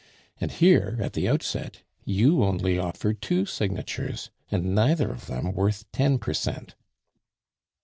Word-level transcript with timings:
And 0.39 0.51
here 0.51 0.97
at 0.99 1.13
the 1.13 1.29
outset 1.29 1.83
you 2.05 2.43
only 2.43 2.79
offer 2.79 3.13
two 3.13 3.45
signatures, 3.45 4.31
and 4.49 4.73
neither 4.73 5.11
of 5.11 5.27
them 5.27 5.51
worth 5.53 5.85
ten 5.91 6.17
per 6.17 6.33
cent." 6.33 6.73